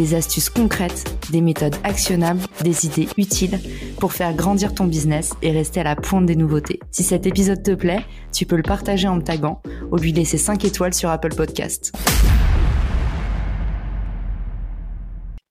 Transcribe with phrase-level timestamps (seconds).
[0.00, 3.60] des astuces concrètes, des méthodes actionnables, des idées utiles
[3.98, 6.80] pour faire grandir ton business et rester à la pointe des nouveautés.
[6.90, 9.60] Si cet épisode te plaît, tu peux le partager en me taguant
[9.92, 11.92] ou lui laisser 5 étoiles sur Apple Podcast.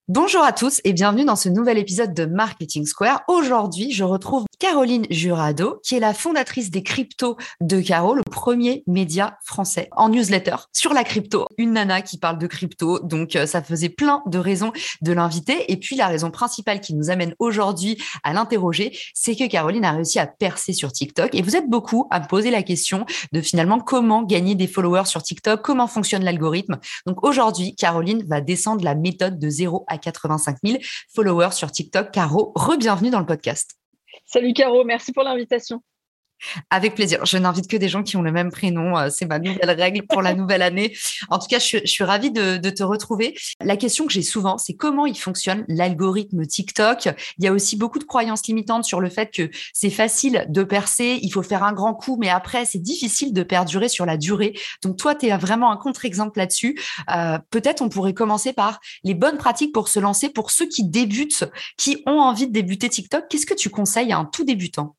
[0.07, 3.21] Bonjour à tous et bienvenue dans ce nouvel épisode de Marketing Square.
[3.27, 8.83] Aujourd'hui, je retrouve Caroline Jurado, qui est la fondatrice des cryptos de Caro, le premier
[8.87, 11.47] média français en newsletter sur la crypto.
[11.57, 15.71] Une nana qui parle de crypto, donc euh, ça faisait plein de raisons de l'inviter.
[15.71, 19.93] Et puis la raison principale qui nous amène aujourd'hui à l'interroger, c'est que Caroline a
[19.93, 21.33] réussi à percer sur TikTok.
[21.33, 25.05] Et vous êtes beaucoup à me poser la question de finalement comment gagner des followers
[25.05, 26.79] sur TikTok, comment fonctionne l'algorithme.
[27.05, 30.79] Donc aujourd'hui, Caroline va descendre la méthode de 0 à 85 000
[31.15, 32.11] followers sur TikTok.
[32.11, 33.79] Caro, re-bienvenue dans le podcast.
[34.31, 35.81] Salut Caro, merci pour l'invitation.
[36.69, 37.25] Avec plaisir.
[37.25, 38.97] Je n'invite que des gens qui ont le même prénom.
[38.97, 40.95] Euh, c'est ma nouvelle règle pour la nouvelle année.
[41.29, 43.35] En tout cas, je, suis ravie de, te retrouver.
[43.61, 47.09] La question que j'ai souvent, c'est comment il fonctionne l'algorithme TikTok.
[47.37, 50.63] Il y a aussi beaucoup de croyances limitantes sur le fait que c'est facile de
[50.63, 54.17] percer, il faut faire un grand coup, mais après, c'est difficile de perdurer sur la
[54.17, 54.53] durée.
[54.83, 56.79] Donc, toi, tu es vraiment un contre-exemple là-dessus.
[57.11, 60.83] Euh, peut-être on pourrait commencer par les bonnes pratiques pour se lancer pour ceux qui
[60.83, 61.45] débutent,
[61.77, 63.25] qui ont envie de débuter TikTok.
[63.29, 64.95] Qu'est-ce que tu conseilles à un tout débutant?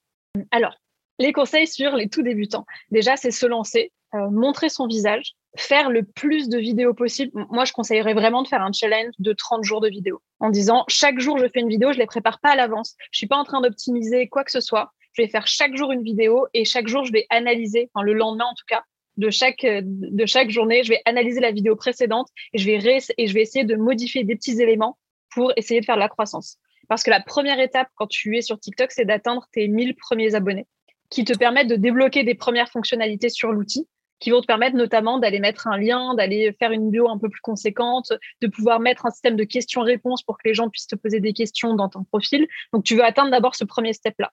[0.50, 0.74] Alors,
[1.20, 2.64] les conseils sur les tout débutants.
[2.90, 7.30] Déjà, c'est se lancer, euh, montrer son visage, faire le plus de vidéos possible.
[7.50, 10.84] Moi, je conseillerais vraiment de faire un challenge de 30 jours de vidéos en disant
[10.88, 12.96] chaque jour, je fais une vidéo, je les prépare pas à l'avance.
[13.12, 14.92] Je suis pas en train d'optimiser quoi que ce soit.
[15.12, 18.14] Je vais faire chaque jour une vidéo et chaque jour, je vais analyser, enfin, le
[18.14, 18.82] lendemain en tout cas,
[19.18, 23.26] de chaque, de chaque journée, je vais analyser la vidéo précédente et je vais, et
[23.26, 24.96] je vais essayer de modifier des petits éléments
[25.34, 26.56] pour essayer de faire de la croissance.
[26.88, 30.34] Parce que la première étape quand tu es sur TikTok, c'est d'atteindre tes 1000 premiers
[30.34, 30.66] abonnés
[31.10, 33.86] qui te permettent de débloquer des premières fonctionnalités sur l'outil,
[34.20, 37.28] qui vont te permettre notamment d'aller mettre un lien, d'aller faire une bio un peu
[37.28, 40.96] plus conséquente, de pouvoir mettre un système de questions-réponses pour que les gens puissent te
[40.96, 42.46] poser des questions dans ton profil.
[42.72, 44.30] Donc, tu veux atteindre d'abord ce premier step-là.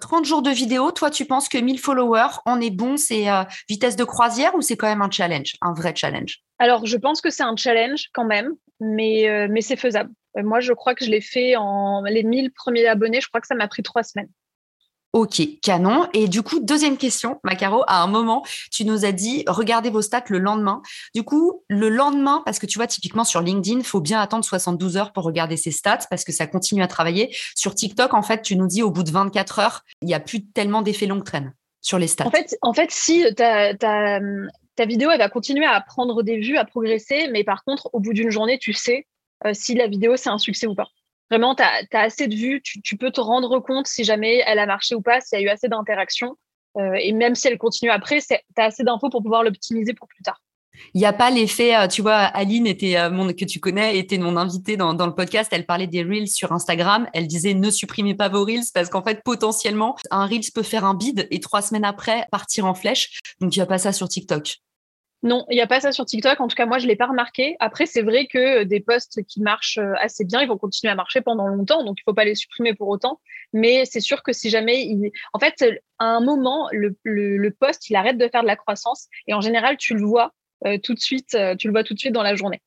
[0.00, 3.42] 30 jours de vidéo, toi, tu penses que 1000 followers, on est bon, c'est euh,
[3.68, 6.40] vitesse de croisière ou c'est quand même un challenge, un vrai challenge?
[6.60, 10.10] Alors, je pense que c'est un challenge quand même, mais, euh, mais c'est faisable.
[10.36, 13.40] Euh, moi, je crois que je l'ai fait en les 1000 premiers abonnés, je crois
[13.40, 14.28] que ça m'a pris trois semaines.
[15.14, 16.08] Ok, canon.
[16.12, 20.02] Et du coup, deuxième question, Macaro, à un moment, tu nous as dit, regardez vos
[20.02, 20.82] stats le lendemain.
[21.14, 24.44] Du coup, le lendemain, parce que tu vois, typiquement sur LinkedIn, il faut bien attendre
[24.44, 27.32] 72 heures pour regarder ses stats parce que ça continue à travailler.
[27.54, 30.20] Sur TikTok, en fait, tu nous dis, au bout de 24 heures, il n'y a
[30.20, 32.24] plus tellement d'effet longue traîne sur les stats.
[32.62, 34.18] En fait, si ta, ta,
[34.74, 38.00] ta vidéo, elle va continuer à prendre des vues, à progresser, mais par contre, au
[38.00, 39.06] bout d'une journée, tu sais
[39.46, 40.88] euh, si la vidéo, c'est un succès ou pas.
[41.30, 44.66] Vraiment, tu as, assez de vues, tu, peux te rendre compte si jamais elle a
[44.66, 46.36] marché ou pas, s'il y a eu assez d'interactions.
[46.76, 50.08] Euh, et même si elle continue après, tu as assez d'infos pour pouvoir l'optimiser pour
[50.08, 50.40] plus tard.
[50.92, 53.96] Il n'y a pas l'effet, euh, tu vois, Aline était euh, mon, que tu connais,
[53.98, 55.50] était mon invitée dans, dans, le podcast.
[55.52, 57.08] Elle parlait des reels sur Instagram.
[57.12, 60.84] Elle disait ne supprimez pas vos reels parce qu'en fait, potentiellement, un reels peut faire
[60.84, 63.20] un bid et trois semaines après partir en flèche.
[63.40, 64.58] Donc, il n'y a pas ça sur TikTok.
[65.24, 66.38] Non, il n'y a pas ça sur TikTok.
[66.38, 67.56] En tout cas, moi, je ne l'ai pas remarqué.
[67.58, 70.94] Après, c'est vrai que des posts qui marchent euh, assez bien, ils vont continuer à
[70.94, 71.82] marcher pendant longtemps.
[71.82, 73.20] Donc, il ne faut pas les supprimer pour autant.
[73.54, 75.10] Mais c'est sûr que si jamais il...
[75.32, 75.64] En fait,
[75.98, 79.08] à un moment, le, le, post, il arrête de faire de la croissance.
[79.26, 80.34] Et en général, tu le vois
[80.66, 81.34] euh, tout de suite.
[81.34, 82.60] Euh, tu le vois tout de suite dans la journée.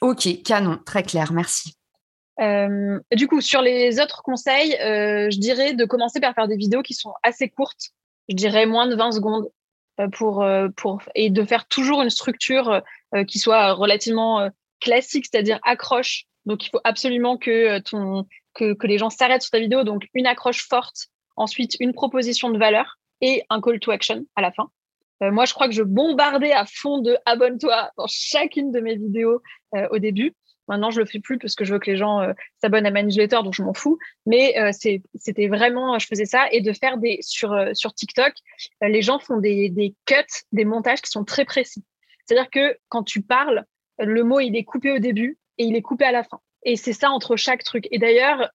[0.00, 0.78] Ok, canon.
[0.86, 1.32] Très clair.
[1.32, 1.74] Merci.
[2.38, 6.94] du coup, sur les autres conseils, je dirais de commencer par faire des vidéos qui
[6.94, 7.90] sont assez courtes.
[8.28, 9.48] Je dirais moins de 20 secondes euh,
[10.12, 12.82] pour, euh, pour, et de faire toujours une structure
[13.14, 14.48] euh, qui soit relativement
[14.80, 16.24] classique, c'est-à-dire accroche.
[16.46, 19.84] Donc, il faut absolument que, ton, que, que les gens s'arrêtent sur ta vidéo.
[19.84, 24.42] Donc, une accroche forte, ensuite une proposition de valeur et un call to action à
[24.42, 24.70] la fin.
[25.20, 29.40] moi, je crois que je bombardais à fond de abonne-toi dans chacune de mes vidéos
[29.90, 30.34] au début.
[30.68, 32.90] Maintenant, je le fais plus parce que je veux que les gens euh, s'abonnent à
[32.90, 33.98] ma newsletter, donc je m'en fous.
[34.26, 38.32] Mais euh, c'était vraiment, je faisais ça et de faire des sur euh, sur TikTok,
[38.80, 41.84] les gens font des, des cuts, des montages qui sont très précis.
[42.24, 43.64] C'est-à-dire que quand tu parles,
[43.98, 46.40] le mot il est coupé au début et il est coupé à la fin.
[46.64, 47.88] Et c'est ça entre chaque truc.
[47.90, 48.48] Et d'ailleurs,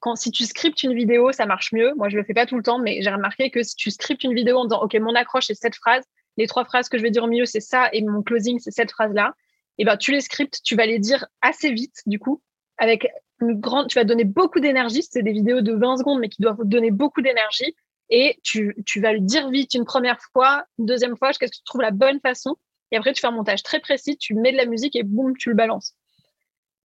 [0.00, 1.94] quand si tu scriptes une vidéo, ça marche mieux.
[1.94, 4.24] Moi, je le fais pas tout le temps, mais j'ai remarqué que si tu scriptes
[4.24, 6.02] une vidéo en disant, ok, mon accroche c'est cette phrase,
[6.36, 8.72] les trois phrases que je vais dire au milieu c'est ça et mon closing c'est
[8.72, 9.34] cette phrase là,
[9.78, 12.42] et ben tu les scripts, tu vas les dire assez vite du coup,
[12.78, 13.08] avec
[13.40, 15.02] une grande, tu vas donner beaucoup d'énergie.
[15.02, 17.74] C'est des vidéos de 20 secondes, mais qui doivent donner beaucoup d'énergie.
[18.10, 21.52] Et tu, tu, vas le dire vite une première fois, une deuxième fois, jusqu'à ce
[21.52, 22.56] que tu trouves la bonne façon.
[22.90, 25.36] Et après, tu fais un montage très précis, tu mets de la musique et boum,
[25.36, 25.94] tu le balances.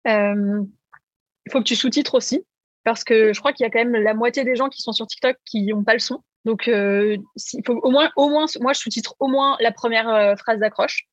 [0.07, 0.63] Euh,
[1.45, 2.44] il faut que tu sous-titres aussi,
[2.83, 4.94] parce que je crois qu'il y a quand même la moitié des gens qui sont
[4.94, 6.24] sur TikTok qui n'ont pas le son.
[6.45, 7.18] Donc, euh,
[7.53, 10.59] il faut au moins, au moins, moi, je sous-titre au moins la première euh, phrase
[10.59, 11.06] d'accroche.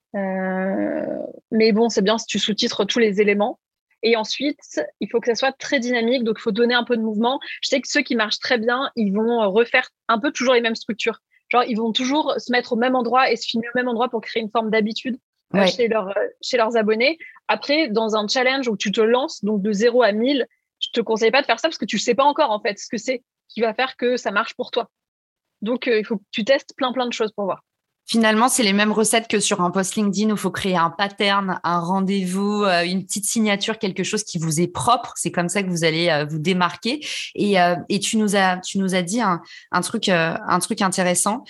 [1.56, 3.58] Mais bon, c'est bien si tu sous-titres tous les éléments.
[4.02, 4.60] Et ensuite,
[5.00, 7.40] il faut que ça soit très dynamique, donc il faut donner un peu de mouvement.
[7.62, 10.60] Je sais que ceux qui marchent très bien, ils vont refaire un peu toujours les
[10.60, 11.20] mêmes structures.
[11.48, 14.08] Genre, ils vont toujours se mettre au même endroit et se filmer au même endroit
[14.08, 15.16] pour créer une forme d'habitude
[15.54, 17.18] euh, chez, leur, euh, chez leurs abonnés.
[17.48, 20.46] Après, dans un challenge où tu te lances, donc de 0 à 1000,
[20.80, 22.78] je te conseille pas de faire ça parce que tu sais pas encore, en fait,
[22.78, 24.90] ce que c'est qui va faire que ça marche pour toi.
[25.62, 27.62] Donc, euh, il faut que tu testes plein, plein de choses pour voir.
[28.08, 30.90] Finalement, c'est les mêmes recettes que sur un post LinkedIn où il faut créer un
[30.90, 35.12] pattern, un rendez-vous, euh, une petite signature, quelque chose qui vous est propre.
[35.16, 37.04] C'est comme ça que vous allez euh, vous démarquer.
[37.34, 39.42] Et, euh, et tu nous as, tu nous as dit un,
[39.72, 41.42] un truc, un truc intéressant.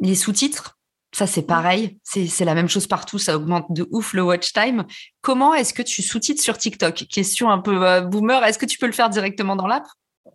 [0.00, 0.78] Les sous-titres,
[1.12, 1.98] ça c'est pareil.
[2.04, 3.18] C'est la même chose partout.
[3.18, 4.84] Ça augmente de ouf le watch time.
[5.22, 7.06] Comment est-ce que tu sous-titres sur TikTok?
[7.10, 8.44] Question un peu boomer.
[8.44, 9.86] Est-ce que tu peux le faire directement dans l'app?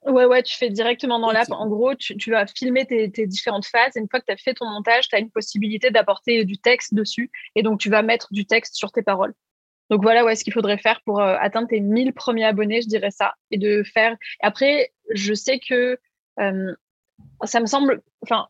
[0.06, 1.52] Ouais, ouais, tu fais directement dans l'app.
[1.52, 3.96] En gros, tu, vas filmer tes, différentes phases.
[3.96, 6.58] Et une fois que tu as fait ton montage, tu as une possibilité d'apporter du
[6.58, 7.32] texte dessus.
[7.56, 9.34] Et donc, tu vas mettre du texte sur tes paroles.
[9.92, 12.88] Donc, voilà ouais, ce qu'il faudrait faire pour euh, atteindre tes 1000 premiers abonnés, je
[12.88, 13.36] dirais ça.
[13.52, 14.18] Et de faire.
[14.42, 16.00] Après, je sais que
[16.40, 16.74] euh,
[17.44, 18.02] ça me semble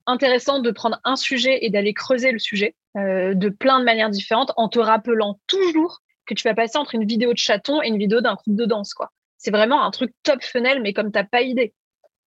[0.06, 4.10] intéressant de prendre un sujet et d'aller creuser le sujet euh, de plein de manières
[4.10, 7.88] différentes en te rappelant toujours que tu vas passer entre une vidéo de chaton et
[7.88, 8.94] une vidéo d'un groupe de danse.
[8.94, 11.74] quoi c'est vraiment un truc top funnel, mais comme tu n'as pas idée.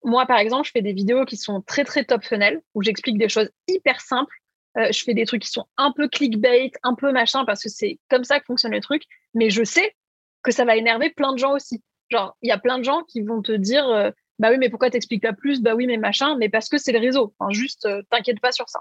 [0.03, 3.19] Moi, par exemple, je fais des vidéos qui sont très, très top funnel, où j'explique
[3.19, 4.35] des choses hyper simples.
[4.77, 7.69] Euh, je fais des trucs qui sont un peu clickbait, un peu machin, parce que
[7.69, 9.05] c'est comme ça que fonctionne le truc.
[9.33, 9.95] Mais je sais
[10.43, 11.83] que ça va énerver plein de gens aussi.
[12.11, 14.11] Genre, il y a plein de gens qui vont te dire euh,
[14.41, 15.63] Bah oui, mais pourquoi t'expliques pas plus?
[15.63, 17.33] Bah oui, mais machin, mais parce que c'est le réseau.
[17.39, 18.81] Enfin, juste, euh, t'inquiète pas sur ça.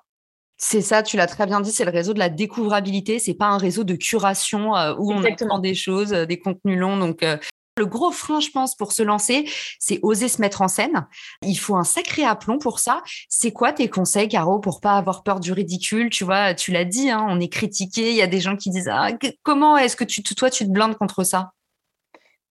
[0.57, 3.19] C'est ça, tu l'as très bien dit, c'est le réseau de la découvrabilité.
[3.19, 6.97] C'est pas un réseau de curation où on apprend des choses, des contenus longs.
[6.97, 7.24] Donc,
[7.78, 9.50] le gros frein, je pense, pour se lancer,
[9.80, 11.08] c'est oser se mettre en scène.
[11.42, 13.02] Il faut un sacré aplomb pour ça.
[13.30, 16.10] C'est quoi tes conseils, Caro, pour pas avoir peur du ridicule?
[16.10, 18.12] Tu vois, tu l'as dit, hein, on est critiqué.
[18.12, 19.10] Il y a des gens qui disent ah,
[19.42, 21.52] comment est-ce que tu, toi, tu te blindes contre ça?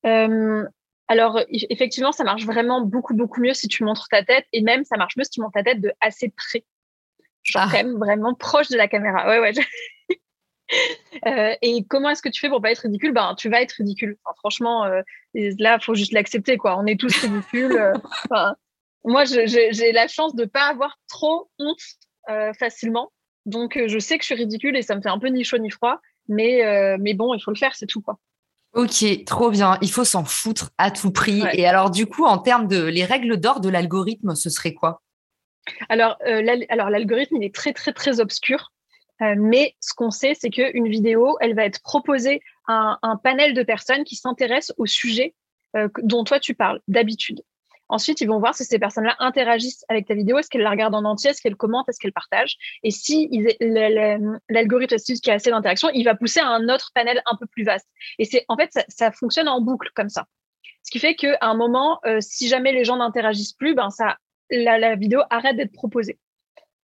[0.07, 0.65] Euh,
[1.07, 4.47] Alors, effectivement, ça marche vraiment beaucoup, beaucoup mieux si tu montres ta tête.
[4.53, 6.65] Et même, ça marche mieux si tu montres ta tête de assez près.
[7.45, 7.69] Genre, ah.
[7.71, 9.29] quand même vraiment proche de la caméra.
[9.29, 9.53] Ouais, ouais.
[11.27, 13.13] Euh, et comment est-ce que tu fais pour pas être ridicule?
[13.13, 14.17] Ben, tu vas être ridicule.
[14.39, 15.03] franchement, euh,
[15.35, 16.77] là, faut juste l'accepter, quoi.
[16.77, 17.77] On est tous ridicules.
[17.77, 17.93] Euh,
[19.05, 21.79] moi, j'ai la chance de pas avoir trop honte
[22.29, 23.13] euh, facilement.
[23.47, 25.59] Donc, je sais que je suis ridicule et ça me fait un peu ni chaud
[25.59, 26.01] ni froid.
[26.29, 28.19] Mais, mais bon, il faut le faire, c'est tout, quoi.
[28.73, 29.79] Ok, trop bien.
[29.81, 31.45] Il faut s'en foutre à tout prix.
[31.53, 35.03] Et alors, du coup, en termes de les règles d'or de l'algorithme, ce serait quoi?
[35.89, 36.17] Alors,
[36.69, 38.73] alors l'algorithme, il est très, très, très obscur.
[39.23, 43.55] Euh, mais ce qu'on sait, c'est qu'une vidéo, elle va être proposée à un, panel
[43.55, 45.35] de personnes qui s'intéressent au sujet
[45.77, 47.43] euh, dont toi tu parles d'habitude.
[47.89, 50.95] Ensuite, ils vont voir si ces personnes-là interagissent avec ta vidéo, est-ce qu'elles la regardent
[50.95, 52.57] en entier, est-ce qu'elles commentent, est-ce qu'elles partagent?
[52.83, 53.29] Et si
[53.61, 57.37] l'algorithme estime qu'il y a assez d'interaction, il va pousser à un autre panel un
[57.37, 57.87] peu plus vaste.
[58.19, 60.27] Et c'est en fait, ça, fonctionne en boucle comme ça.
[60.85, 64.17] Ce qui fait qu'à un moment, euh, si jamais les gens n'interagissent plus, ben ça,
[64.51, 66.19] la vidéo arrête d'être proposée.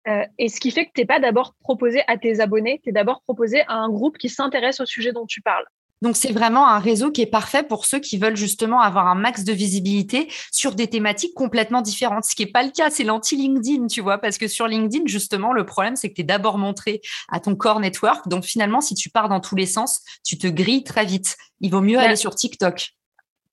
[0.08, 2.90] Euh, et ce qui fait que tu n'es pas d'abord proposé à tes abonnés, tu
[2.90, 5.64] es d'abord proposé à un groupe qui s'intéresse au sujet dont tu parles.
[6.02, 9.14] Donc, c'est vraiment un réseau qui est parfait pour ceux qui veulent justement avoir un
[9.14, 12.24] max de visibilité sur des thématiques complètement différentes.
[12.24, 15.52] Ce qui n'est pas le cas, c'est l'anti-LinkedIn, tu vois, parce que sur LinkedIn, justement,
[15.52, 18.26] le problème, c'est que tu es d'abord montré à ton core network.
[18.26, 21.36] Donc, finalement, si tu pars dans tous les sens, tu te grilles très vite.
[21.60, 22.94] Il vaut mieux aller sur TikTok.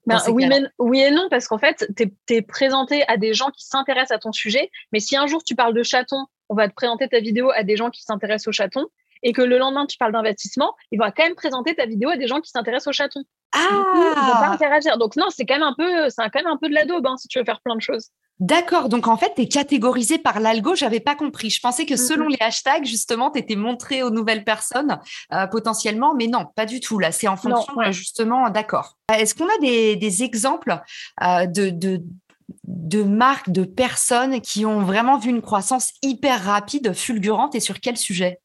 [0.07, 3.63] Ben, oui, oui, et non, parce qu'en fait, tu es, présenté à des gens qui
[3.67, 4.71] s'intéressent à ton sujet.
[4.91, 7.63] Mais si un jour tu parles de chatons on va te présenter ta vidéo à
[7.63, 8.87] des gens qui s'intéressent aux chatons
[9.23, 12.17] et que le lendemain tu parles d'investissement, ils vont quand même présenter ta vidéo à
[12.17, 13.23] des gens qui s'intéressent aux chatons.
[13.51, 14.97] Ah ils vont pas interagir.
[14.97, 17.05] Donc non, c'est quand même un peu, c'est quand même un peu de la daube
[17.07, 18.09] hein, si tu veux faire plein de choses.
[18.39, 21.49] D'accord, donc en fait, tu es catégorisé par l'algo, j'avais pas compris.
[21.49, 24.97] Je pensais que selon les hashtags, justement, tu étais montré aux nouvelles personnes
[25.33, 26.99] euh, potentiellement, mais non, pas du tout.
[26.99, 28.95] Là, c'est en fonction, justement, d'accord.
[29.13, 30.79] Est-ce qu'on a des, exemples
[31.21, 32.01] euh, de, de
[33.03, 37.97] marques, de personnes qui ont vraiment vu une croissance hyper rapide, fulgurante et sur quel
[37.97, 38.39] sujet?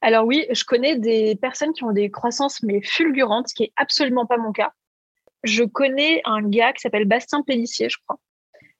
[0.00, 3.72] Alors oui, je connais des personnes qui ont des croissances mais fulgurantes, ce qui est
[3.76, 4.72] absolument pas mon cas.
[5.44, 8.18] Je connais un gars qui s'appelle Bastien Pellissier, je crois,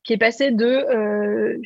[0.02, 1.60] qui est passé de euh,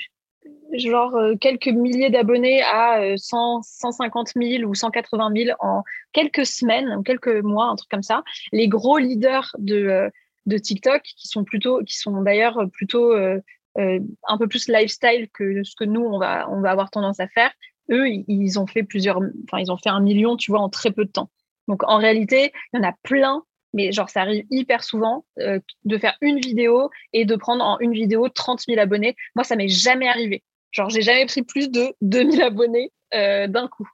[0.74, 5.82] genre euh, quelques milliers d'abonnés à 100, 150 000 ou 180 000 en
[6.12, 8.22] quelques semaines, quelques mois, un truc comme ça.
[8.52, 10.10] Les gros leaders de, euh,
[10.46, 15.74] de TikTok qui sont plutôt, qui sont d'ailleurs plutôt un peu plus lifestyle que ce
[15.76, 17.50] que nous on va, on va avoir tendance à faire.
[17.90, 20.90] Eux, ils ont fait plusieurs, enfin ils ont fait un million, tu vois, en très
[20.90, 21.30] peu de temps.
[21.68, 25.58] Donc en réalité, il y en a plein mais genre ça arrive hyper souvent euh,
[25.84, 29.16] de faire une vidéo et de prendre en une vidéo 30 000 abonnés.
[29.34, 30.42] Moi, ça m'est jamais arrivé.
[30.70, 33.88] Genre, j'ai jamais pris plus de 2000 abonnés euh, d'un coup.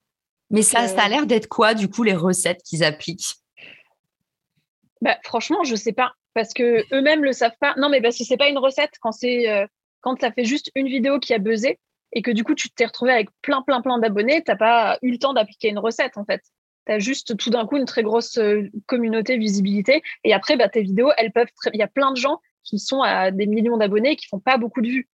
[0.50, 3.37] Mais ça, ça a euh, l'air d'être quoi, du coup, les recettes qu'ils appliquent?
[5.00, 6.14] Bah, Franchement, je sais pas.
[6.38, 7.75] Parce que eux-mêmes le savent pas.
[7.78, 9.66] Non, mais parce que c'est pas une recette quand c'est
[10.02, 11.80] quand ça fait juste une vidéo qui a buzzé
[12.12, 15.11] et que du coup tu t'es retrouvé avec plein plein plein d'abonnés, t'as pas eu
[15.11, 16.40] le temps d'appliquer une recette en fait
[16.87, 20.00] tu as juste tout d'un coup une très grosse euh, communauté, visibilité.
[20.23, 21.49] Et après, bah, tes vidéos, elles peuvent.
[21.75, 24.38] Il y a plein de gens qui sont à des millions d'abonnés et qui font
[24.38, 25.09] pas beaucoup de vues.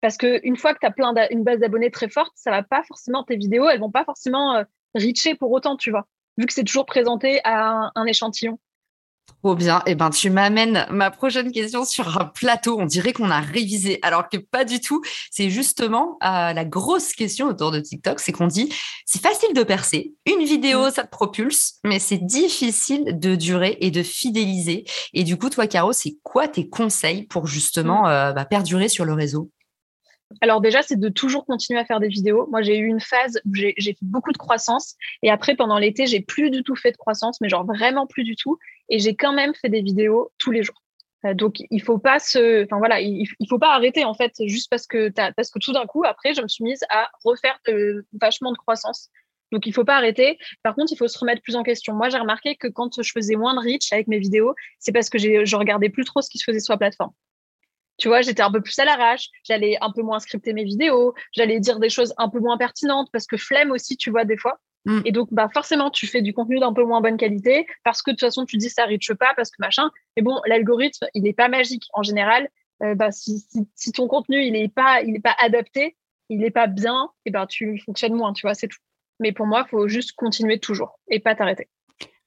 [0.00, 2.82] Parce qu'une fois que tu as plein une base d'abonnés très forte, ça va pas
[2.82, 4.64] forcément, tes vidéos, elles vont pas forcément euh,
[4.96, 8.58] reacher pour autant, tu vois, vu que c'est toujours présenté à un échantillon.
[9.26, 9.82] Trop bien.
[9.86, 12.78] Eh ben, tu m'amènes ma prochaine question sur un plateau.
[12.80, 15.02] On dirait qu'on a révisé, alors que pas du tout.
[15.30, 18.72] C'est justement euh, la grosse question autour de TikTok, c'est qu'on dit
[19.04, 20.14] c'est facile de percer.
[20.26, 24.84] Une vidéo, ça te propulse, mais c'est difficile de durer et de fidéliser.
[25.12, 29.04] Et du coup, toi, Caro, c'est quoi tes conseils pour justement euh, bah, perdurer sur
[29.04, 29.50] le réseau?
[30.40, 32.48] Alors déjà, c'est de toujours continuer à faire des vidéos.
[32.50, 36.06] Moi, j'ai eu une phase où j'ai fait beaucoup de croissance et après, pendant l'été,
[36.06, 38.58] j'ai plus du tout fait de croissance, mais genre vraiment plus du tout.
[38.88, 40.80] Et j'ai quand même fait des vidéos tous les jours.
[41.24, 44.68] Euh, donc, il faut pas se, enfin voilà, il, faut pas arrêter en fait juste
[44.70, 47.58] parce que parce que tout d'un coup, après, je me suis mise à refaire
[48.20, 49.10] vachement de croissance.
[49.52, 50.38] Donc, il faut pas arrêter.
[50.62, 51.94] Par contre, il faut se remettre plus en question.
[51.94, 55.08] Moi, j'ai remarqué que quand je faisais moins de reach avec mes vidéos, c'est parce
[55.08, 57.12] que je regardais plus trop ce qui se faisait sur la plateforme.
[57.96, 61.14] Tu vois, j'étais un peu plus à l'arrache, j'allais un peu moins scripter mes vidéos,
[61.32, 64.36] j'allais dire des choses un peu moins pertinentes parce que flemme aussi, tu vois, des
[64.36, 64.58] fois.
[64.84, 65.00] Mm.
[65.04, 68.10] Et donc, bah, forcément, tu fais du contenu d'un peu moins bonne qualité parce que
[68.10, 69.90] de toute façon, tu dis ça riche pas, parce que machin.
[70.16, 71.84] Mais bon, l'algorithme, il n'est pas magique.
[71.92, 72.48] En général,
[72.82, 75.96] euh, bah, si, si, ton contenu, il n'est pas, il est pas adapté,
[76.28, 78.78] il n'est pas bien, et ben, tu fonctionnes moins, tu vois, c'est tout.
[79.20, 81.68] Mais pour moi, il faut juste continuer toujours et pas t'arrêter.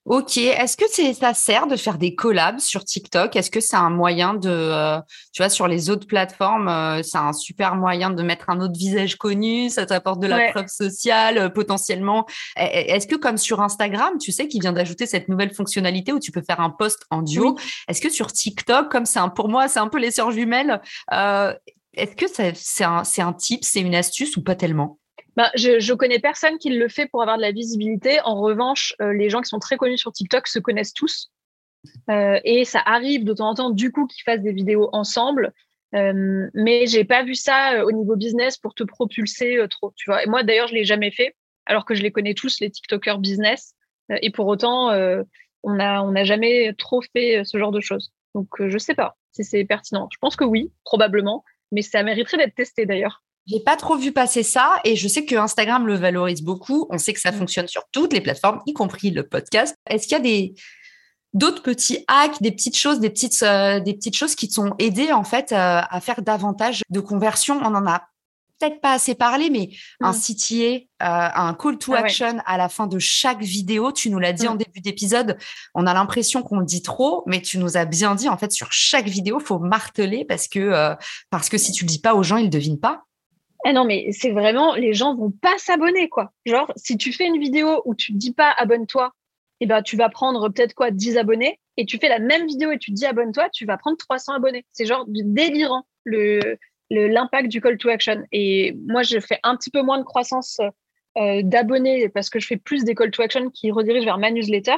[0.08, 3.36] Ok, est-ce que c'est ça sert de faire des collabs sur TikTok?
[3.36, 5.02] Est-ce que c'est un moyen de, euh,
[5.34, 8.78] tu vois, sur les autres plateformes, euh, c'est un super moyen de mettre un autre
[8.78, 12.26] visage connu, ça t'apporte de la preuve sociale euh, potentiellement?
[12.56, 16.32] Est-ce que comme sur Instagram, tu sais, qui vient d'ajouter cette nouvelle fonctionnalité où tu
[16.32, 17.58] peux faire un post en duo,
[17.90, 20.80] est-ce que sur TikTok, comme c'est un, pour moi, c'est un peu les sœurs jumelles,
[21.12, 25.00] est-ce que c'est un, un tip, c'est une astuce ou pas tellement?
[25.38, 28.20] Ben, je, je connais personne qui le fait pour avoir de la visibilité.
[28.26, 31.32] En revanche, euh, les gens qui sont très connus sur TikTok se connaissent tous.
[32.10, 35.54] Euh, et ça arrive de temps en temps, du coup, qu'ils fassent des vidéos ensemble.
[35.96, 40.10] Euh, mais j'ai pas vu ça euh, au niveau business pour te propulser trop, tu
[40.10, 40.26] vois.
[40.26, 41.36] Moi, d'ailleurs, je l'ai jamais fait,
[41.68, 43.76] alors que je les connais tous, les TikTokers business.
[44.10, 44.90] et pour autant,
[45.64, 48.12] on n'a on a jamais trop fait ce genre de choses.
[48.34, 50.10] Donc, je sais pas si c'est pertinent.
[50.12, 53.22] Je pense que oui, probablement, mais ça mériterait d'être testé d'ailleurs.
[53.48, 56.86] J'ai pas trop vu passer ça et je sais que Instagram le valorise beaucoup.
[56.90, 57.38] On sait que ça mm.
[57.38, 59.76] fonctionne sur toutes les plateformes, y compris le podcast.
[59.90, 60.54] Est-ce qu'il y a des
[61.34, 65.14] d'autres petits hacks, des petites choses, des petites euh, des petites choses qui t'ont aidé
[65.14, 67.58] en fait euh, à faire davantage de conversions?
[67.64, 68.04] On en a
[68.60, 69.70] peut-être pas assez parlé, mais
[70.02, 70.16] un mm.
[70.16, 73.94] CTA, euh, un call to ah action à la fin de chaque vidéo.
[73.94, 74.50] Tu nous l'as dit mm.
[74.50, 75.38] en début d'épisode.
[75.74, 78.52] On a l'impression qu'on le dit trop, mais tu nous as bien dit en fait
[78.52, 80.98] sur chaque vidéo, faut marteler parce que
[81.30, 83.06] parce que si tu le dis pas aux gens, ils devinent pas.
[83.66, 86.32] Eh non, mais c'est vraiment, les gens vont pas s'abonner, quoi.
[86.46, 89.12] Genre, si tu fais une vidéo où tu dis pas abonne-toi,
[89.60, 92.72] eh ben, tu vas prendre peut-être quoi, 10 abonnés, et tu fais la même vidéo
[92.72, 94.66] et tu dis abonne-toi, tu vas prendre 300 abonnés.
[94.72, 96.58] C'est genre délirant, le,
[96.90, 98.24] l'impact du call to action.
[98.32, 100.60] Et moi, je fais un petit peu moins de croissance
[101.18, 104.32] euh, d'abonnés parce que je fais plus des call to action qui redirigent vers ma
[104.32, 104.76] newsletter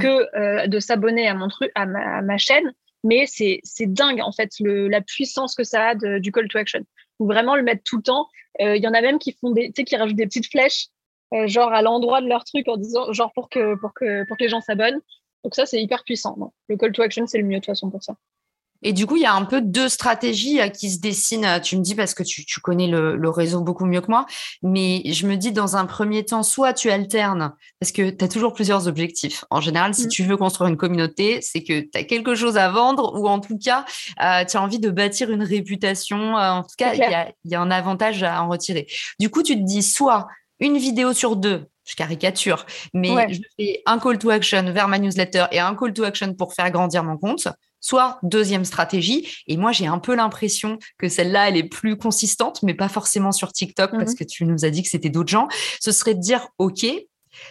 [0.00, 2.72] que euh, de s'abonner à mon truc, à ma, chaîne.
[3.04, 6.58] Mais c'est, c'est dingue, en fait, le, la puissance que ça a du call to
[6.58, 6.84] action
[7.18, 8.28] ou vraiment le mettre tout le temps.
[8.60, 10.50] Euh, il y en a même qui font des, tu sais, qui rajoutent des petites
[10.50, 10.88] flèches,
[11.34, 14.36] euh, genre à l'endroit de leur truc en disant, genre pour que, pour que, pour
[14.36, 15.00] que les gens s'abonnent.
[15.44, 16.36] Donc ça, c'est hyper puissant.
[16.68, 18.16] Le call to action, c'est le mieux de toute façon pour ça.
[18.86, 21.44] Et du coup, il y a un peu deux stratégies euh, qui se dessinent.
[21.44, 24.26] Euh, tu me dis parce que tu, connais le, réseau beaucoup mieux que moi.
[24.62, 28.28] Mais je me dis, dans un premier temps, soit tu alternes, parce que tu as
[28.28, 29.44] toujours plusieurs objectifs.
[29.50, 30.10] En général, si mm.
[30.10, 33.40] tu veux construire une communauté, c'est que tu as quelque chose à vendre ou en
[33.40, 33.84] tout cas,
[34.22, 36.36] euh, tu as envie de bâtir une réputation.
[36.36, 38.86] en tout cas, il y a, un avantage à en retirer.
[39.18, 40.28] Du coup, tu te dis soit
[40.60, 42.64] une vidéo sur deux, je caricature,
[42.94, 46.34] mais je fais un call to action vers ma newsletter et un call to action
[46.34, 47.48] pour faire grandir mon compte
[47.80, 49.42] soit deuxième stratégie.
[49.46, 53.32] Et moi, j'ai un peu l'impression que celle-là, elle est plus consistante, mais pas forcément
[53.32, 54.16] sur TikTok parce mhm.
[54.16, 55.48] que tu nous as dit que c'était d'autres gens.
[55.80, 56.86] Ce serait de dire, OK,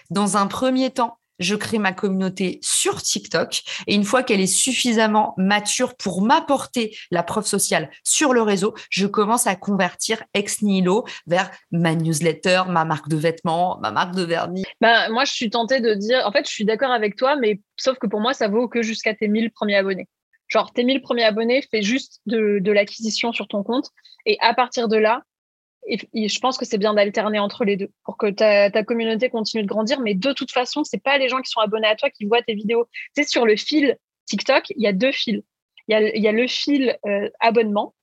[0.10, 4.48] dans un premier temps, je crée ma communauté sur TikTok et une fois qu'elle est
[4.48, 10.62] suffisamment mature pour m'apporter la preuve sociale sur le réseau, je commence à convertir ex
[10.62, 14.64] nihilo vers ma newsletter, ma marque de vêtements, ma marque de vernis.
[14.82, 17.60] Bah, moi, je suis tentée de dire, en fait, je suis d'accord avec toi, mais
[17.78, 20.08] sauf que pour moi, ça vaut que jusqu'à tes 1000 premiers abonnés.
[20.48, 23.90] Genre, tes 1000 premiers abonnés, fais juste de l'acquisition sur ton compte
[24.26, 25.22] et à partir de là,
[25.88, 29.64] et, je pense que c'est bien d'alterner entre les deux pour que ta, communauté continue
[29.64, 30.00] de grandir.
[30.02, 32.42] Mais de toute façon, c'est pas les gens qui sont abonnés à toi qui voient
[32.42, 32.88] tes vidéos.
[33.16, 35.44] Tu sais, sur le fil TikTok, il y a deux fils.
[35.88, 37.94] Il y a, le fil euh, abonnement,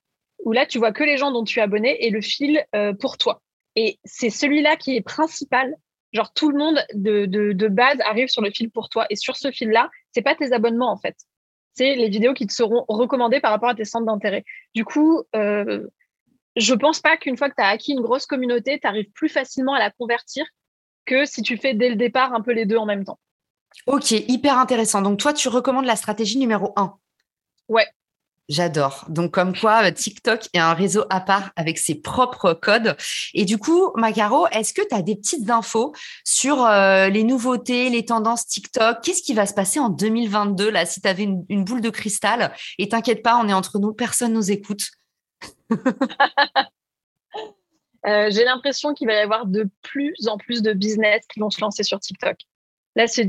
[0.45, 2.93] où là, tu vois que les gens dont tu es abonné, et le fil euh,
[2.93, 3.43] pour toi.
[3.75, 5.75] Et c'est celui-là qui est principal.
[6.13, 9.07] Genre, tout le monde de, de, de, base arrive sur le fil pour toi.
[9.11, 11.17] Et sur ce fil-là, c'est pas tes abonnements, en fait.
[11.75, 14.45] C'est les vidéos qui te seront recommandées par rapport à tes centres d'intérêt.
[14.75, 15.89] Du coup, euh,
[16.57, 19.29] je pense pas qu'une fois que tu as acquis une grosse communauté, tu arrives plus
[19.29, 20.45] facilement à la convertir
[21.05, 23.19] que si tu fais dès le départ un peu les deux en même temps.
[23.87, 25.03] Ok, hyper intéressant.
[25.03, 26.95] Donc toi, tu recommandes la stratégie numéro un.
[27.69, 27.87] Ouais.
[28.49, 29.07] J'adore.
[29.09, 32.97] Donc comme quoi, euh, TikTok est un réseau à part avec ses propres codes.
[33.35, 35.95] Et du coup, Macaro, est-ce que tu as des petites infos
[36.25, 38.99] sur euh, les nouveautés, les tendances TikTok?
[39.03, 41.91] Qu'est-ce qui va se passer en 2022 là si tu avais une, une, boule de
[41.91, 42.53] cristal?
[42.79, 44.91] Et t'inquiète pas, on est entre nous, personne nous écoute.
[48.05, 51.51] Euh, j'ai l'impression qu'il va y avoir de plus en plus de business qui vont
[51.51, 52.37] se lancer sur TikTok.
[52.97, 53.25] Là, c'est,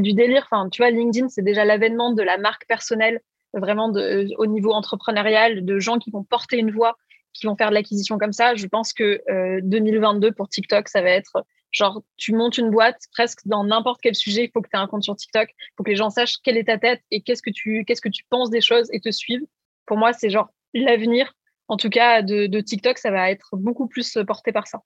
[0.00, 0.46] du délire.
[0.50, 3.22] Enfin, tu vois, LinkedIn, c'est déjà l'avènement de la marque personnelle,
[3.54, 6.98] vraiment de, au niveau entrepreneurial, de gens qui vont porter une voix,
[7.32, 8.54] qui vont faire de l'acquisition comme ça.
[8.54, 9.22] Je pense que
[9.62, 14.00] 2022 euh, pour TikTok, ça va être genre, tu montes une boîte presque dans n'importe
[14.02, 14.44] quel sujet.
[14.44, 15.48] Il faut que tu aies un compte sur TikTok.
[15.50, 18.00] Il faut que les gens sachent quelle est ta tête et qu'est-ce que tu, qu'est-ce
[18.00, 19.46] que tu penses des choses et te suivent.
[19.86, 21.32] Pour moi, c'est genre l'avenir
[21.68, 24.80] en tout cas, de, TikTok, ça va être beaucoup plus porté par ça.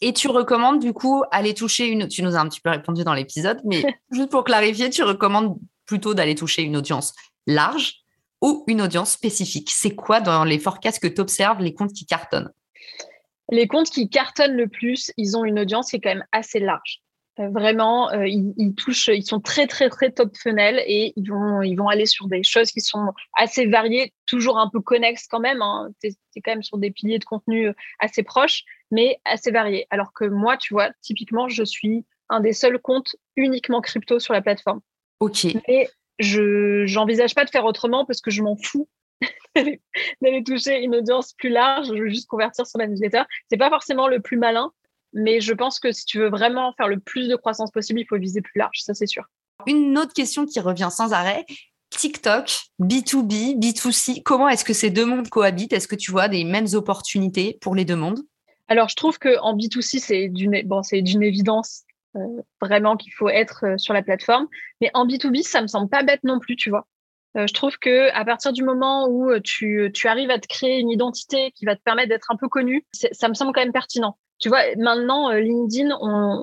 [0.00, 2.06] Et tu recommandes du coup aller toucher une.
[2.06, 3.82] Tu nous as un petit peu répondu dans l'épisode, mais
[4.12, 5.56] juste pour clarifier, tu recommandes
[5.86, 7.14] plutôt d'aller toucher une audience
[7.46, 8.04] large
[8.40, 9.70] ou une audience spécifique?
[9.70, 12.52] C'est quoi dans les forecasts que tu observes les comptes qui cartonnent?
[13.50, 16.60] Les comptes qui cartonnent le plus, ils ont une audience qui est quand même assez
[16.60, 17.00] large.
[17.38, 21.62] Euh, vraiment, euh, ils, touchent, ils sont très très très top funnel et ils vont
[21.62, 25.40] ils vont aller sur des choses qui sont assez variées, toujours un peu connexes quand
[25.40, 25.62] même.
[25.62, 25.88] Hein.
[26.00, 29.86] C'est quand même sur des piliers de contenu assez proches, mais assez variés.
[29.90, 34.34] Alors que moi, tu vois, typiquement, je suis un des seuls comptes uniquement crypto sur
[34.34, 34.80] la plateforme.
[35.20, 35.46] Ok.
[35.68, 38.88] Mais je j'envisage pas de faire autrement parce que je m'en fous
[39.54, 41.88] d'aller toucher une audience plus large.
[41.88, 43.22] Je veux juste convertir sur ma newsletter.
[43.50, 44.72] C'est pas forcément le plus malin,
[45.12, 48.06] mais je pense que si tu veux vraiment faire le plus de croissance possible, il
[48.06, 49.24] faut viser plus large, ça c'est sûr.
[49.66, 51.44] Une autre question qui revient sans arrêt,
[51.90, 55.72] TikTok, B2B, B2C, comment est-ce que ces deux mondes cohabitent?
[55.72, 58.20] Est-ce que tu vois des mêmes opportunités pour les deux mondes?
[58.68, 61.84] Alors, je trouve qu'en B2C, c'est d'une bon, évidence
[62.16, 64.46] euh, vraiment qu'il faut être euh, sur la plateforme.
[64.80, 66.86] Mais en B2B, ça me semble pas bête non plus, tu vois.
[67.36, 70.78] Euh, je trouve que à partir du moment où tu, tu arrives à te créer
[70.78, 73.72] une identité qui va te permettre d'être un peu connu, ça me semble quand même
[73.72, 74.16] pertinent.
[74.38, 75.90] Tu vois, maintenant, euh, LinkedIn,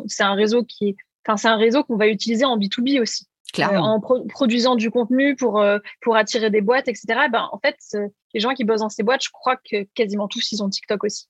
[0.08, 0.96] c'est un réseau qui est,
[1.26, 3.26] enfin, c'est un réseau qu'on va utiliser en B2B aussi.
[3.60, 7.06] Euh, en produisant du contenu pour, euh, pour attirer des boîtes, etc.
[7.32, 7.78] Ben, en fait,
[8.34, 11.06] les gens qui bossent dans ces boîtes, je crois que quasiment tous, ils ont TikTok
[11.06, 11.28] aussi.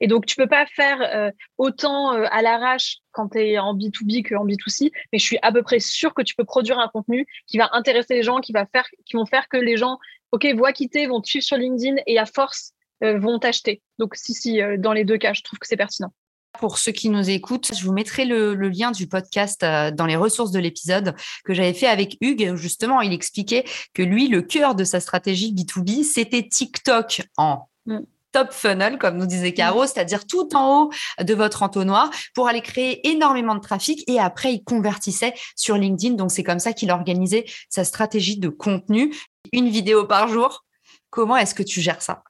[0.00, 4.46] Et donc, tu peux pas faire autant à l'arrache quand tu es en B2B qu'en
[4.46, 7.58] B2C, mais je suis à peu près sûre que tu peux produire un contenu qui
[7.58, 9.98] va intéresser les gens, qui, va faire, qui vont faire que les gens,
[10.32, 12.72] OK, voient quitter, vont te suivre sur LinkedIn et à force,
[13.04, 13.82] euh, vont acheter.
[13.98, 16.12] Donc, si, si, euh, dans les deux cas, je trouve que c'est pertinent.
[16.58, 20.16] Pour ceux qui nous écoutent, je vous mettrai le, lien du podcast euh, dans les
[20.16, 22.56] ressources de l'épisode que j'avais fait avec Hugues.
[22.56, 28.00] Justement, il expliquait que lui, le cœur de sa stratégie B2B, c'était TikTok en mm.
[28.38, 29.86] Top funnel, comme nous disait Caro, mm.
[29.86, 34.52] c'est-à-dire tout en haut de votre entonnoir pour aller créer énormément de trafic et après,
[34.54, 36.14] il convertissait sur LinkedIn.
[36.14, 39.14] Donc, c'est comme ça qu'il organisait sa stratégie de contenu.
[39.52, 40.64] Une vidéo par jour.
[41.10, 42.22] Comment est-ce que tu gères ça?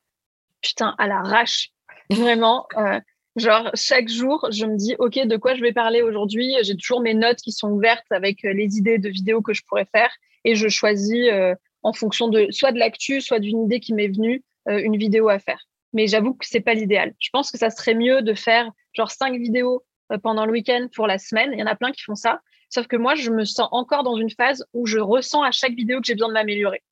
[0.62, 1.70] Putain, à l'arrache.
[2.10, 3.00] Vraiment, euh,
[3.36, 6.54] genre, chaque jour, je me dis, OK, de quoi je vais parler aujourd'hui?
[6.62, 9.62] J'ai toujours mes notes qui sont ouvertes avec euh, les idées de vidéos que je
[9.68, 10.10] pourrais faire
[10.44, 14.08] et je choisis euh, en fonction de soit de l'actu, soit d'une idée qui m'est
[14.08, 15.64] venue, une vidéo à faire.
[15.92, 17.14] Mais j'avoue que c'est pas l'idéal.
[17.18, 19.84] Je pense que ça serait mieux de faire genre cinq vidéos
[20.22, 21.50] pendant le week-end pour la semaine.
[21.52, 22.40] Il y en a plein qui font ça.
[22.70, 25.72] Sauf que moi, je me sens encore dans une phase où je ressens à chaque
[25.72, 26.82] vidéo que j'ai besoin de m'améliorer.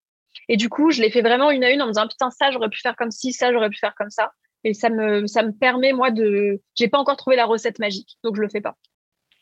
[0.49, 2.51] Et du coup, je l'ai fait vraiment une à une en me disant putain ça
[2.51, 4.33] j'aurais pu faire comme ci, ça j'aurais pu faire comme ça.
[4.65, 8.41] Et ça me permet moi de j'ai pas encore trouvé la recette magique, donc je
[8.41, 8.77] le fais pas.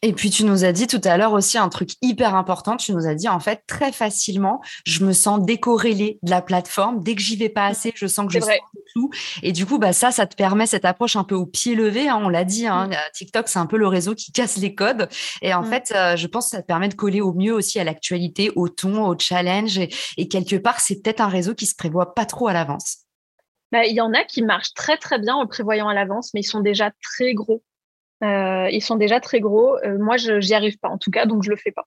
[0.07, 2.77] Et puis tu nous as dit tout à l'heure aussi un truc hyper important.
[2.77, 7.03] Tu nous as dit en fait très facilement, je me sens décorrélée de la plateforme.
[7.03, 8.61] Dès que j'y vais pas assez, je sens que je vrai.
[8.93, 9.11] tout.
[9.43, 12.07] Et du coup, bah ça, ça te permet cette approche un peu au pied levé.
[12.07, 12.97] Hein, on l'a dit, hein, mm.
[13.15, 15.09] TikTok, c'est un peu le réseau qui casse les codes.
[15.41, 15.67] Et en mm.
[15.71, 18.53] fait, euh, je pense que ça te permet de coller au mieux aussi à l'actualité,
[18.57, 19.79] au ton, au challenge.
[19.79, 19.89] Et,
[20.19, 22.99] et quelque part, c'est peut-être un réseau qui se prévoit pas trop à l'avance.
[23.73, 26.41] Bah, il y en a qui marchent très très bien en prévoyant à l'avance, mais
[26.41, 27.63] ils sont déjà très gros.
[28.25, 29.77] Euh, ils sont déjà très gros.
[29.85, 31.85] Euh, moi, je n'y arrive pas, en tout cas, donc je le fais pas.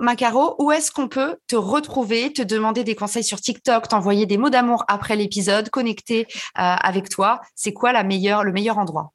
[0.00, 4.38] Macaro, où est-ce qu'on peut te retrouver, te demander des conseils sur TikTok, t'envoyer des
[4.38, 7.40] mots d'amour après l'épisode, connecter euh, avec toi?
[7.54, 9.12] C'est quoi la meilleure, le meilleur endroit?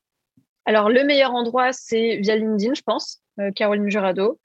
[0.66, 3.22] Alors, le meilleur endroit, c'est via LinkedIn, je pense,
[3.56, 4.40] Caroline Jurado.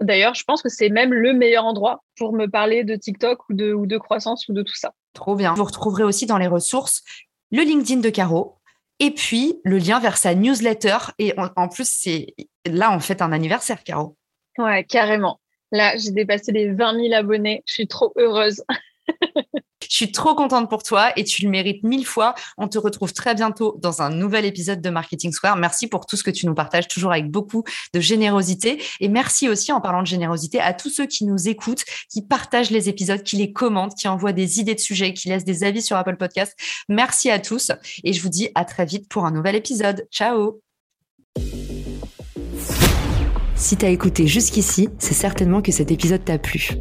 [0.00, 3.54] D'ailleurs, je pense que c'est même le meilleur endroit pour me parler de TikTok ou
[3.54, 4.92] de, ou de croissance ou de tout ça.
[5.14, 5.54] Trop bien.
[5.54, 7.02] Vous retrouverez aussi dans les ressources
[7.50, 8.58] le LinkedIn de Caro,
[8.98, 10.98] et puis le lien vers sa newsletter.
[11.18, 14.16] Et en, plus, c'est là, on fait un anniversaire, Caro.
[14.58, 15.40] Ouais, carrément.
[15.72, 17.62] Là, j'ai dépassé les 20 000 abonnés.
[17.66, 18.62] Je suis trop heureuse.
[19.88, 22.34] Je suis trop contente pour toi et tu le mérites mille fois.
[22.58, 25.56] On te retrouve très bientôt dans un nouvel épisode de Marketing Square.
[25.56, 28.82] Merci pour tout ce que tu nous partages toujours avec beaucoup de générosité.
[29.00, 32.70] Et merci aussi, en parlant de générosité, à tous ceux qui nous écoutent, qui partagent
[32.70, 35.82] les épisodes, qui les commentent, qui envoient des idées de sujets, qui laissent des avis
[35.82, 36.56] sur Apple Podcast.
[36.88, 37.72] Merci à tous
[38.04, 40.06] et je vous dis à très vite pour un nouvel épisode.
[40.10, 40.60] Ciao
[43.54, 46.72] Si tu as écouté jusqu'ici, c'est certainement que cet épisode t'a plu.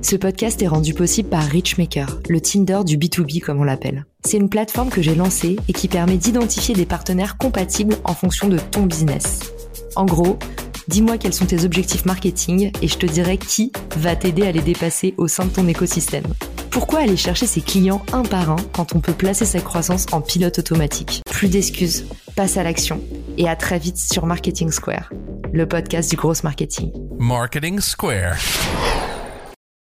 [0.00, 4.06] Ce podcast est rendu possible par Richmaker, le Tinder du B2B comme on l'appelle.
[4.24, 8.48] C'est une plateforme que j'ai lancée et qui permet d'identifier des partenaires compatibles en fonction
[8.48, 9.52] de ton business.
[9.96, 10.38] En gros,
[10.86, 14.60] dis-moi quels sont tes objectifs marketing et je te dirai qui va t'aider à les
[14.60, 16.26] dépasser au sein de ton écosystème.
[16.70, 20.20] Pourquoi aller chercher ses clients un par un quand on peut placer sa croissance en
[20.20, 21.22] pilote automatique?
[21.28, 22.06] Plus d'excuses,
[22.36, 23.00] passe à l'action
[23.36, 25.12] et à très vite sur Marketing Square,
[25.52, 26.92] le podcast du gros marketing.
[27.18, 28.36] Marketing Square.